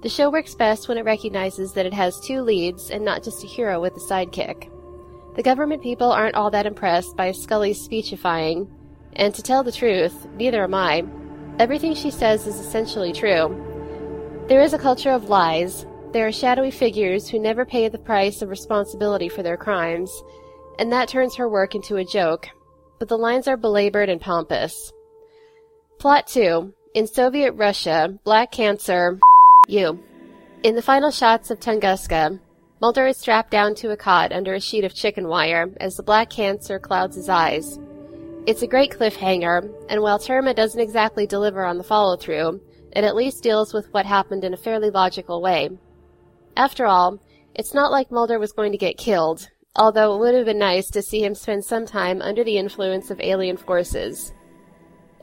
[0.04, 3.44] The show works best when it recognizes that it has two leads and not just
[3.44, 4.70] a hero with a sidekick.
[5.36, 8.72] The government people aren't all that impressed by Scully's speechifying,
[9.14, 11.06] and to tell the truth, neither am I.
[11.58, 14.46] Everything she says is essentially true.
[14.48, 18.42] There is a culture of lies, there are shadowy figures who never pay the price
[18.42, 20.12] of responsibility for their crimes,
[20.80, 22.48] and that turns her work into a joke,
[23.00, 24.92] but the lines are belabored and pompous.
[26.00, 26.74] Plot 2.
[26.96, 29.20] In Soviet Russia, Black Cancer,
[29.68, 30.04] you.
[30.64, 32.40] In the final shots of Tunguska,
[32.82, 36.04] Mulder is strapped down to a cot under a sheet of chicken wire as the
[36.04, 37.80] Black Cancer clouds his eyes.
[38.48, 42.60] It's a great cliffhanger, and while Terma doesn't exactly deliver on the follow through,
[42.92, 45.70] it at least deals with what happened in a fairly logical way.
[46.56, 47.20] After all,
[47.56, 50.90] it's not like Mulder was going to get killed, although it would have been nice
[50.92, 54.34] to see him spend some time under the influence of alien forces.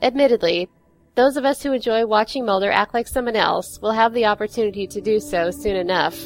[0.01, 0.69] Admittedly,
[1.15, 4.87] those of us who enjoy watching Mulder act like someone else will have the opportunity
[4.87, 6.17] to do so soon enough.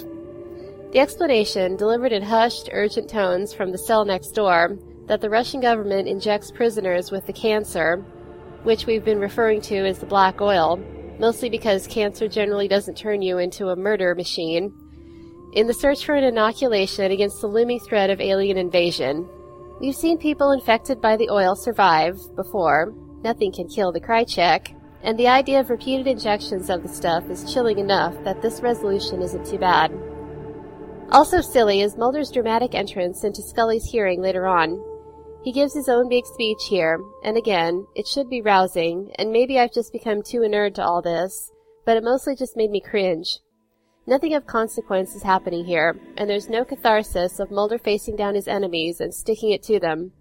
[0.91, 5.59] The explanation, delivered in hushed, urgent tones from the cell next door, that the Russian
[5.59, 7.97] government injects prisoners with the cancer,
[8.63, 10.77] which we've been referring to as the black oil,
[11.19, 14.71] mostly because cancer generally doesn't turn you into a murder machine,
[15.53, 19.27] in the search for an inoculation against the looming threat of alien invasion.
[19.79, 22.93] We've seen people infected by the oil survive before.
[23.23, 27.53] Nothing can kill the Krychek, and the idea of repeated injections of the stuff is
[27.53, 29.91] chilling enough that this resolution isn't too bad.
[31.11, 34.81] Also silly is Mulder's dramatic entrance into Scully's hearing later on.
[35.43, 39.59] He gives his own big speech here, and again, it should be rousing, and maybe
[39.59, 41.51] I've just become too inert to all this,
[41.85, 43.39] but it mostly just made me cringe.
[44.05, 48.49] Nothing of consequence is happening here, and there's no catharsis of Mulder facing down his
[48.49, 50.11] enemies and sticking it to them.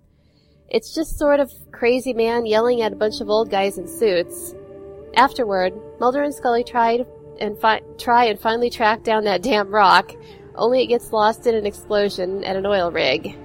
[0.68, 4.54] It's just sort of crazy man yelling at a bunch of old guys in suits.
[5.14, 7.04] Afterward, Mulder and Scully try
[7.40, 10.12] and fi- try and finally track down that damn rock,
[10.54, 13.36] only it gets lost in an explosion at an oil rig.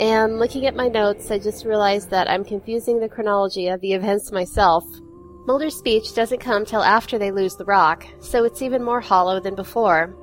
[0.00, 3.92] And looking at my notes, I just realized that I'm confusing the chronology of the
[3.92, 4.84] events myself.
[5.48, 9.40] Mulder's speech doesn't come till after they lose the rock, so it's even more hollow
[9.40, 10.14] than before.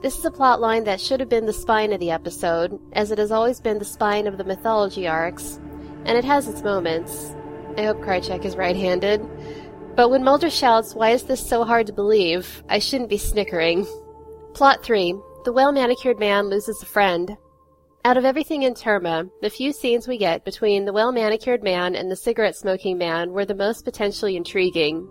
[0.00, 3.10] This is a plot line that should have been the spine of the episode, as
[3.10, 5.60] it has always been the spine of the mythology arcs,
[6.06, 7.34] and it has its moments.
[7.76, 9.20] I hope Krychek is right-handed.
[9.94, 13.86] But when Mulder shouts, why is this so hard to believe, I shouldn't be snickering.
[14.54, 15.14] Plot 3.
[15.44, 17.36] The well-manicured man loses a friend.
[18.04, 22.10] Out of everything in Terma, the few scenes we get between the well-manicured man and
[22.10, 25.08] the cigarette-smoking man were the most potentially intriguing.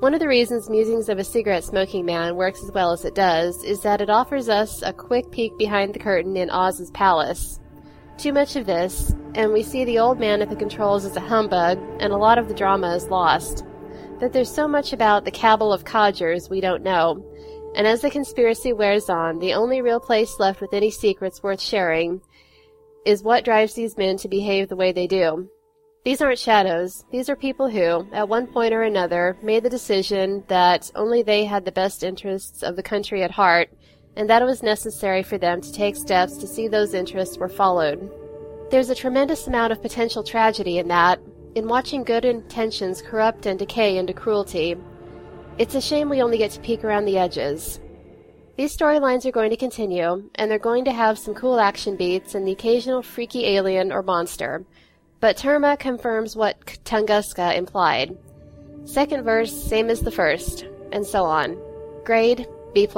[0.00, 3.64] One of the reasons Musings of a Cigarette-Smoking Man works as well as it does
[3.64, 7.58] is that it offers us a quick peek behind the curtain in Oz's palace.
[8.18, 11.20] Too much of this, and we see the old man at the controls as a
[11.20, 13.64] humbug, and a lot of the drama is lost.
[14.20, 17.24] That there's so much about the cabal of codgers we don't know,
[17.74, 21.60] and as the conspiracy wears on, the only real place left with any secrets worth
[21.60, 22.20] sharing
[23.04, 25.48] is what drives these men to behave the way they do.
[26.04, 27.04] These aren't shadows.
[27.10, 31.46] These are people who, at one point or another, made the decision that only they
[31.46, 33.70] had the best interests of the country at heart,
[34.14, 37.48] and that it was necessary for them to take steps to see those interests were
[37.48, 38.10] followed.
[38.70, 41.20] There's a tremendous amount of potential tragedy in that,
[41.54, 44.76] in watching good intentions corrupt and decay into cruelty.
[45.56, 47.78] It's a shame we only get to peek around the edges.
[48.56, 52.34] These storylines are going to continue, and they're going to have some cool action beats
[52.34, 54.64] and the occasional freaky alien or monster.
[55.20, 58.18] But Terma confirms what Tunguska implied.
[58.84, 61.56] Second verse, same as the first, and so on.
[62.04, 62.88] Grade, B+.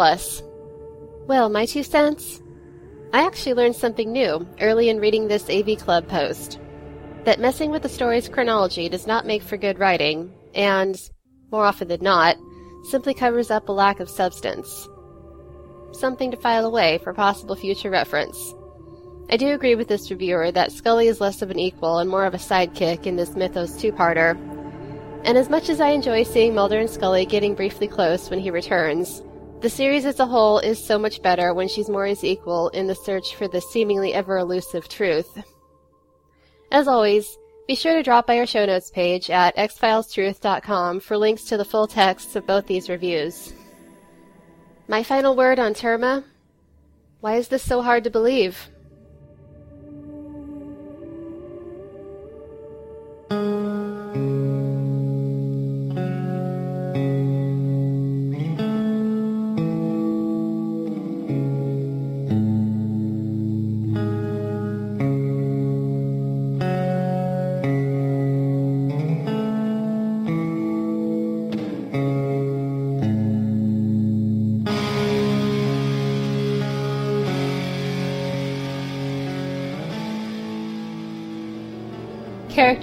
[1.27, 2.41] Well, my two cents?
[3.13, 6.59] I actually learned something new early in reading this AV Club post.
[7.25, 10.99] That messing with the story's chronology does not make for good writing, and,
[11.51, 12.37] more often than not,
[12.87, 14.89] simply covers up a lack of substance
[15.97, 18.55] something to file away for possible future reference.
[19.31, 22.25] I do agree with this reviewer that Scully is less of an equal and more
[22.25, 24.37] of a sidekick in this Mythos two parter.
[25.25, 28.51] And as much as I enjoy seeing Mulder and Scully getting briefly close when he
[28.51, 29.23] returns,
[29.61, 32.87] the series as a whole is so much better when she's more his equal in
[32.87, 35.43] the search for the seemingly ever elusive truth.
[36.71, 41.45] As always, be sure to drop by our show notes page at xfilestruth.com for links
[41.45, 43.53] to the full texts of both these reviews.
[44.89, 46.23] My final word on Terma?
[47.21, 48.71] Why is this so hard to believe?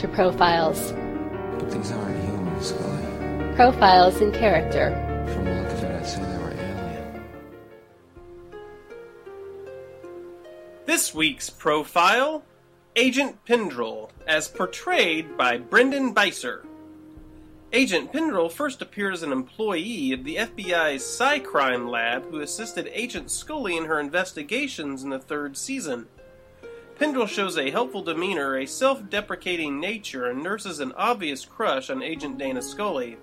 [0.04, 0.91] Character profiles.
[1.60, 3.56] But these aren't human, Scully.
[3.56, 4.91] Profiles in character.
[5.34, 7.24] From the look of it, I'd say they were alien.
[10.86, 12.43] This week's profile
[12.97, 16.66] Agent Pendrell, as portrayed by Brendan Beiser.
[17.72, 23.32] Agent Pendrell first appeared as an employee of the FBI's Sci-Crime Lab who assisted Agent
[23.32, 26.08] Scully in her investigations in the third season.
[27.00, 32.04] Pendrell shows a helpful demeanor, a self deprecating nature, and nurses an obvious crush on
[32.04, 33.18] Agent Dana Scully.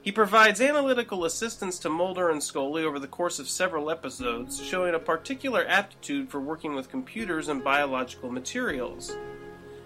[0.00, 4.94] He provides analytical assistance to Mulder and Scully over the course of several episodes, showing
[4.94, 9.16] a particular aptitude for working with computers and biological materials.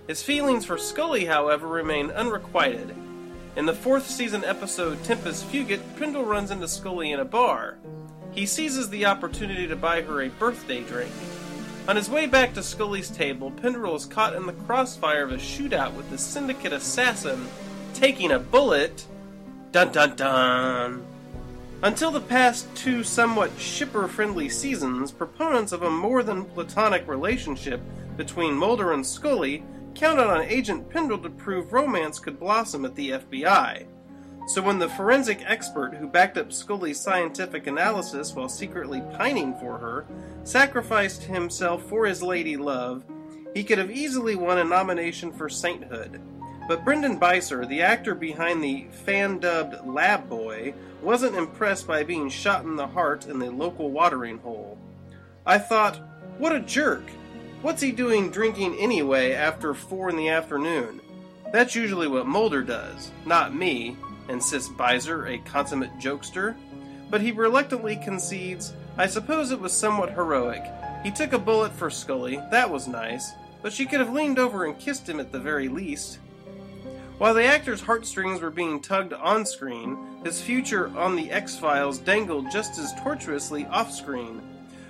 [0.06, 2.94] His feelings for Scully, however, remain unrequited.
[3.56, 7.78] In the fourth season episode Tempus Fugit, Pendrell runs into Scully in a bar.
[8.30, 11.10] He seizes the opportunity to buy her a birthday drink.
[11.88, 15.36] On his way back to Scully's table, Pendrell is caught in the crossfire of a
[15.36, 17.48] shootout with the syndicate assassin,
[17.94, 19.04] taking a bullet.
[19.72, 21.06] Dun dun dun!
[21.82, 27.80] Until the past two somewhat shipper friendly seasons, proponents of a more than platonic relationship
[28.16, 29.64] between Mulder and Scully
[29.94, 33.86] counted on Agent Pendrell to prove romance could blossom at the FBI.
[34.50, 39.78] So when the forensic expert who backed up Scully's scientific analysis while secretly pining for
[39.78, 40.06] her
[40.42, 43.04] sacrificed himself for his lady love,
[43.54, 46.20] he could have easily won a nomination for sainthood.
[46.66, 52.28] But Brendan Beiser, the actor behind the fan dubbed Lab Boy, wasn't impressed by being
[52.28, 54.76] shot in the heart in the local watering hole.
[55.46, 56.00] I thought,
[56.38, 57.04] what a jerk!
[57.62, 61.00] What's he doing drinking anyway after four in the afternoon?
[61.52, 63.96] That's usually what Mulder does, not me,
[64.30, 66.56] insists Beiser, a consummate jokester.
[67.10, 70.64] But he reluctantly concedes, I suppose it was somewhat heroic.
[71.02, 74.64] He took a bullet for Scully, that was nice, but she could have leaned over
[74.64, 76.18] and kissed him at the very least.
[77.18, 81.98] While the actor's heartstrings were being tugged on screen, his future on the X Files
[81.98, 84.40] dangled just as tortuously off screen.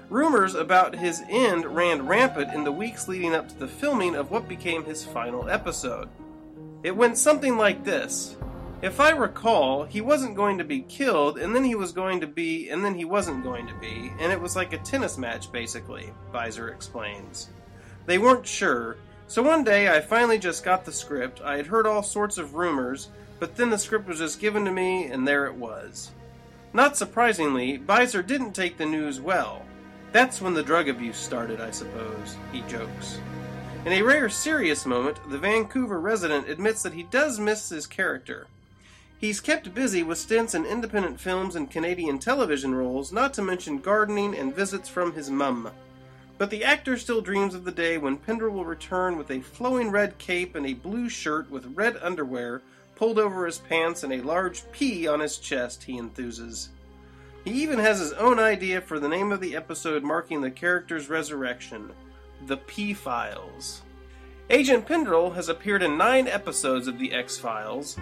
[0.08, 4.30] Rumors about his end ran rampant in the weeks leading up to the filming of
[4.30, 6.08] what became his final episode.
[6.82, 8.36] It went something like this
[8.82, 12.26] if I recall, he wasn't going to be killed, and then he was going to
[12.26, 15.52] be, and then he wasn't going to be, and it was like a tennis match,
[15.52, 17.50] basically, Beiser explains.
[18.06, 21.42] They weren't sure, so one day I finally just got the script.
[21.42, 24.70] I had heard all sorts of rumors, but then the script was just given to
[24.70, 26.12] me, and there it was.
[26.72, 29.62] Not surprisingly, Beiser didn't take the news well.
[30.12, 33.18] That's when the drug abuse started, I suppose, he jokes.
[33.84, 38.46] In a rare serious moment, the Vancouver resident admits that he does miss his character.
[39.20, 43.78] He's kept busy with stints in independent films and Canadian television roles, not to mention
[43.78, 45.70] gardening and visits from his mum.
[46.38, 49.90] But the actor still dreams of the day when Pendrell will return with a flowing
[49.90, 52.62] red cape and a blue shirt with red underwear
[52.96, 56.68] pulled over his pants and a large P on his chest, he enthuses.
[57.44, 61.10] He even has his own idea for the name of the episode marking the character's
[61.10, 61.92] resurrection
[62.46, 63.82] The P Files.
[64.48, 67.98] Agent Pendrell has appeared in nine episodes of The X Files.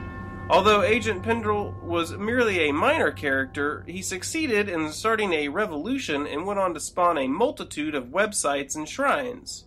[0.51, 6.47] Although Agent Pendrell was merely a minor character, he succeeded in starting a revolution and
[6.47, 9.67] went on to spawn a multitude of websites and shrines.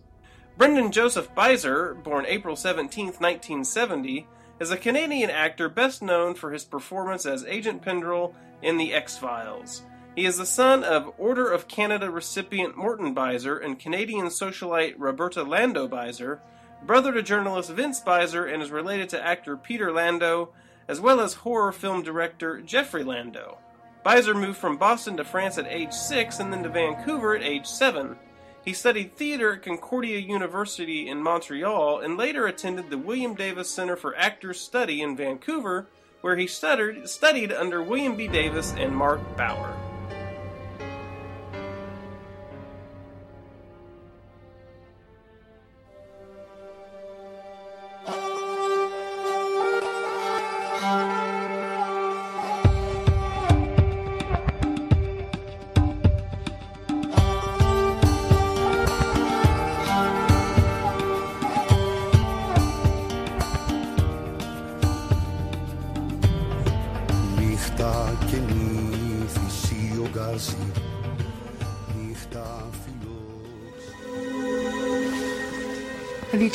[0.58, 4.26] Brendan Joseph Beiser, born April 17, 1970,
[4.58, 9.16] is a Canadian actor best known for his performance as Agent Pendrell in The X
[9.16, 9.82] Files.
[10.16, 15.44] He is the son of Order of Canada recipient Morton Beiser and Canadian socialite Roberta
[15.44, 16.40] Lando Beiser,
[16.84, 20.52] brother to journalist Vince Beiser, and is related to actor Peter Lando,
[20.92, 23.56] as well as horror film director Jeffrey Lando.
[24.04, 27.66] Beiser moved from Boston to France at age 6 and then to Vancouver at age
[27.66, 28.14] 7.
[28.62, 33.96] He studied theater at Concordia University in Montreal and later attended the William Davis Center
[33.96, 35.86] for Actors Study in Vancouver,
[36.20, 38.28] where he stuttered, studied under William B.
[38.28, 39.74] Davis and Mark Bauer.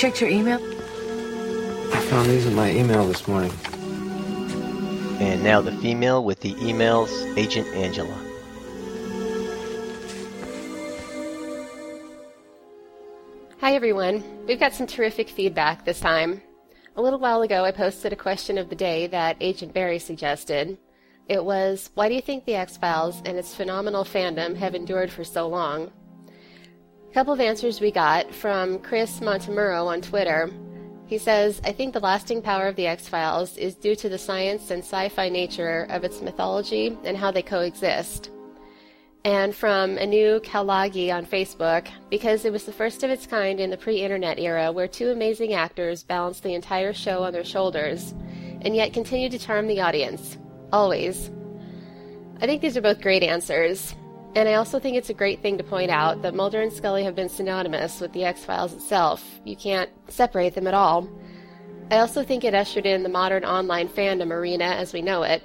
[0.07, 0.59] Checked your email?
[1.93, 3.51] I found these in my email this morning.
[5.19, 8.15] And now the female with the emails, Agent Angela.
[13.59, 14.23] Hi everyone.
[14.47, 16.41] We've got some terrific feedback this time.
[16.95, 20.77] A little while ago, I posted a question of the day that Agent Barry suggested.
[21.27, 25.11] It was, Why do you think The X Files and its phenomenal fandom have endured
[25.11, 25.91] for so long?
[27.09, 30.51] A couple of answers we got from Chris Montemuro on Twitter.
[31.07, 34.17] He says, I think the lasting power of The X Files is due to the
[34.17, 38.29] science and sci fi nature of its mythology and how they coexist.
[39.23, 43.69] And from Anu Kalagi on Facebook, because it was the first of its kind in
[43.69, 48.13] the pre internet era where two amazing actors balanced the entire show on their shoulders,
[48.61, 50.37] and yet continued to charm the audience.
[50.71, 51.31] Always.
[52.41, 53.95] I think these are both great answers.
[54.35, 57.03] And I also think it's a great thing to point out that Mulder and Scully
[57.03, 59.23] have been synonymous with the X Files itself.
[59.45, 61.09] You can't separate them at all.
[61.89, 65.41] I also think it ushered in the modern online fandom arena as we know it.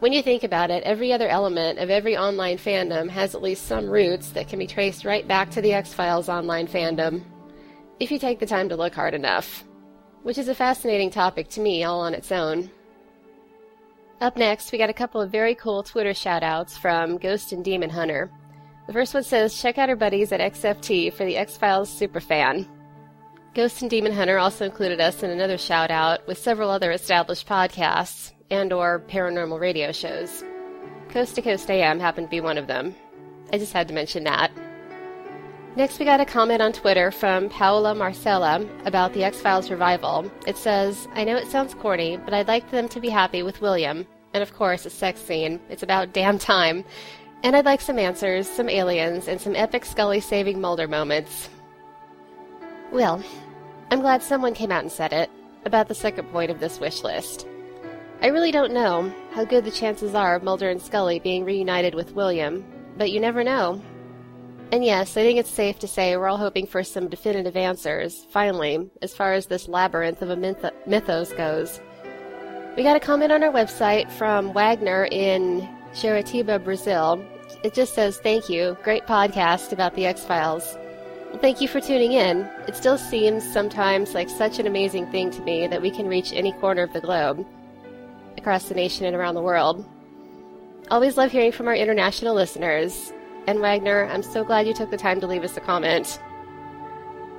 [0.00, 3.66] When you think about it, every other element of every online fandom has at least
[3.66, 7.22] some roots that can be traced right back to the X Files online fandom,
[8.00, 9.62] if you take the time to look hard enough.
[10.24, 12.70] Which is a fascinating topic to me all on its own.
[14.22, 17.64] Up next, we got a couple of very cool Twitter shout outs from Ghost and
[17.64, 18.30] Demon Hunter.
[18.86, 22.68] The first one says, check out our buddies at XFT for the X Files superfan.
[23.52, 27.48] Ghost and Demon Hunter also included us in another shout out with several other established
[27.48, 30.44] podcasts and or paranormal radio shows.
[31.08, 32.94] Coast to Coast AM happened to be one of them.
[33.52, 34.52] I just had to mention that.
[35.74, 40.30] Next, we got a comment on Twitter from Paola Marcella about the X Files revival.
[40.46, 43.62] It says, I know it sounds corny, but I'd like them to be happy with
[43.62, 44.06] William.
[44.34, 45.60] And of course, a sex scene.
[45.70, 46.84] It's about damn time.
[47.42, 51.48] And I'd like some answers, some aliens, and some epic Scully saving Mulder moments.
[52.92, 53.24] Well,
[53.90, 55.30] I'm glad someone came out and said it
[55.64, 57.46] about the second point of this wish list.
[58.20, 61.94] I really don't know how good the chances are of Mulder and Scully being reunited
[61.94, 62.62] with William,
[62.98, 63.80] but you never know.
[64.72, 68.26] And yes, I think it's safe to say we're all hoping for some definitive answers,
[68.30, 71.78] finally, as far as this labyrinth of a myth- mythos goes.
[72.74, 77.22] We got a comment on our website from Wagner in Curitiba, Brazil.
[77.62, 78.78] It just says, Thank you.
[78.82, 80.78] Great podcast about the X Files.
[81.42, 82.48] Thank you for tuning in.
[82.66, 86.32] It still seems sometimes like such an amazing thing to me that we can reach
[86.32, 87.46] any corner of the globe,
[88.38, 89.84] across the nation and around the world.
[90.90, 93.12] Always love hearing from our international listeners.
[93.46, 96.20] And Wagner, I'm so glad you took the time to leave us a comment.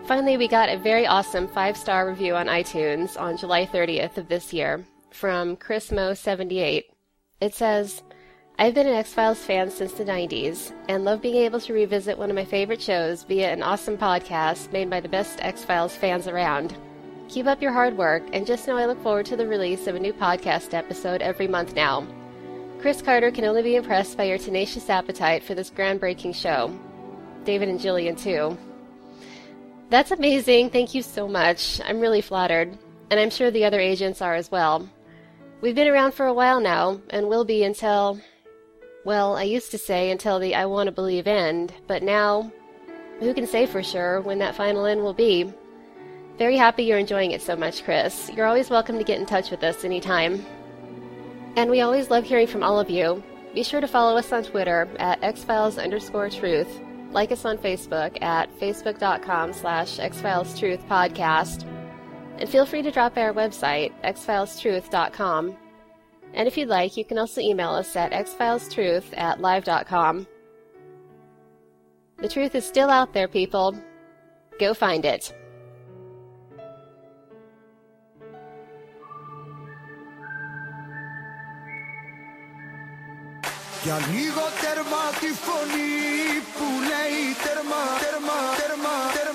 [0.06, 4.28] Finally, we got a very awesome five star review on iTunes on July 30th of
[4.28, 6.84] this year from ChrisMo78.
[7.40, 8.04] It says,
[8.60, 12.18] I've been an X Files fan since the 90s and love being able to revisit
[12.18, 15.96] one of my favorite shows via an awesome podcast made by the best X Files
[15.96, 16.76] fans around.
[17.30, 19.96] Keep up your hard work, and just know I look forward to the release of
[19.96, 22.06] a new podcast episode every month now.
[22.84, 26.70] Chris Carter can only be impressed by your tenacious appetite for this groundbreaking show.
[27.46, 28.58] David and Jillian, too.
[29.90, 30.70] That's amazing.
[30.70, 31.80] Thank you so much.
[31.86, 32.78] I'm really flattered.
[33.10, 34.90] And I'm sure the other agents are as well.
[35.62, 38.20] We've been around for a while now, and will be until.
[39.06, 42.52] Well, I used to say until the I Want to Believe end, but now.
[43.22, 45.50] Who can say for sure when that final end will be?
[46.38, 48.30] Very happy you're enjoying it so much, Chris.
[48.36, 50.46] You're always welcome to get in touch with us anytime.
[51.56, 53.22] And we always love hearing from all of you.
[53.54, 56.82] Be sure to follow us on Twitter at xfiles underscore truth.
[57.12, 61.68] Like us on Facebook at facebook.com slash xfilestruth podcast.
[62.40, 65.56] And feel free to drop by our website, xfilestruth.com.
[66.34, 70.26] And if you'd like, you can also email us at xfilestruth at live.com.
[72.18, 73.78] The truth is still out there, people.
[74.60, 75.34] Go find it.
[83.84, 85.92] Για λίγο τέρμα τη φωνή
[86.56, 89.33] που λέει τέρμα, τέρμα, τέρμα, τέρμα, τέρμα,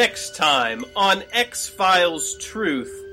[0.00, 3.04] Next time on X Files Truth,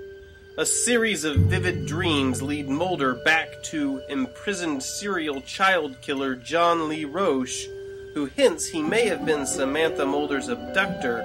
[0.57, 7.03] a series of vivid dreams lead Mulder back to imprisoned serial child killer John Lee
[7.03, 7.65] Roche,
[8.13, 11.19] who hints he may have been Samantha Mulder's abductor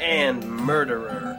[0.00, 1.38] and murderer.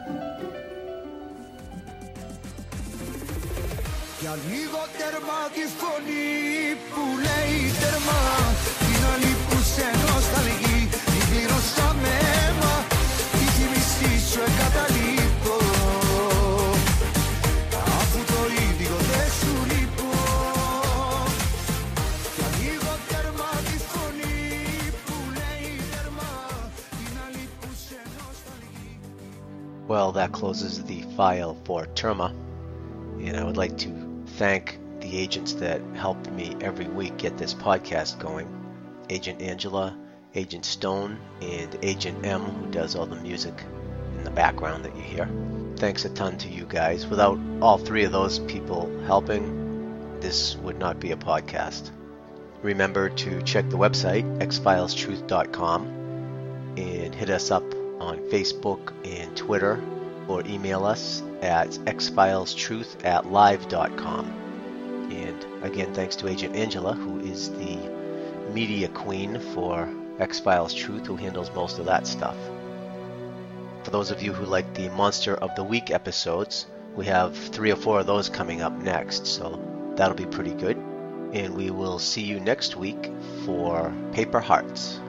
[29.94, 32.34] Well, that closes the file for Terma.
[33.20, 37.54] And I would like to thank the agents that helped me every week get this
[37.54, 38.48] podcast going
[39.08, 39.96] Agent Angela,
[40.34, 43.54] Agent Stone, and Agent M, who does all the music
[44.18, 45.30] in the background that you hear.
[45.76, 47.06] Thanks a ton to you guys.
[47.06, 51.92] Without all three of those people helping, this would not be a podcast.
[52.62, 55.86] Remember to check the website, xfilestruth.com,
[56.78, 57.62] and hit us up
[58.04, 59.82] on Facebook and Twitter,
[60.28, 64.26] or email us at xfilestruth at live.com.
[65.10, 67.78] And again, thanks to Agent Angela, who is the
[68.52, 69.88] media queen for
[70.18, 72.36] X Files Truth, who handles most of that stuff.
[73.82, 77.70] For those of you who like the Monster of the Week episodes, we have three
[77.70, 79.60] or four of those coming up next, so
[79.96, 80.76] that'll be pretty good.
[81.32, 83.10] And we will see you next week
[83.44, 85.00] for Paper Hearts.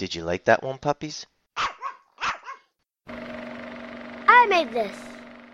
[0.00, 1.26] Did you like that one, puppies?
[4.28, 4.96] I made this.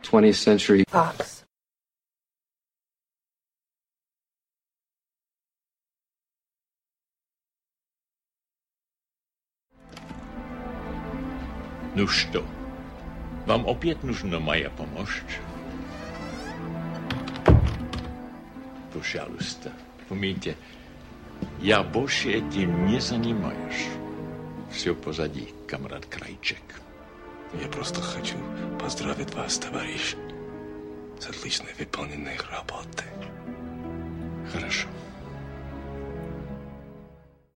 [0.02, 1.44] 20th century Fox.
[11.94, 12.42] Ну что,
[13.46, 15.20] вам опять нужна моя помощь?
[18.94, 19.70] Пожалуйста,
[20.08, 20.56] помните,
[21.60, 23.88] я больше этим не занимаюсь.
[24.70, 26.62] Все позади, комрад Крайчек.
[27.60, 28.36] Я просто хочу
[28.80, 30.16] поздравить вас, товарищ,
[31.20, 33.06] с отлично выполненной работой.
[34.52, 34.88] Хорошо.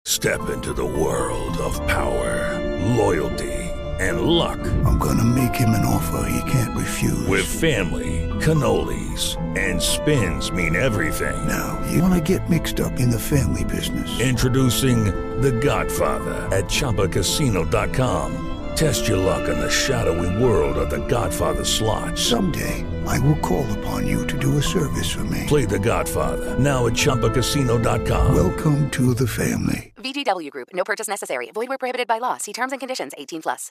[0.05, 2.59] Step into the world of power,
[2.97, 3.69] loyalty,
[3.99, 4.59] and luck.
[4.85, 7.27] I'm gonna make him an offer he can't refuse.
[7.27, 11.35] With family, cannolis, and spins mean everything.
[11.47, 14.19] Now, you wanna get mixed up in the family business.
[14.19, 18.44] Introducing the Godfather at ChumbaCasino.com.
[18.74, 22.16] Test your luck in the shadowy world of The Godfather slot.
[22.16, 25.44] Someday, I will call upon you to do a service for me.
[25.46, 28.34] Play The Godfather now at ChumbaCasino.com.
[28.34, 29.92] Welcome to the family.
[29.96, 30.68] VGW Group.
[30.72, 31.50] No purchase necessary.
[31.52, 32.36] Void where prohibited by law.
[32.36, 33.12] See terms and conditions.
[33.18, 33.66] 18 plus.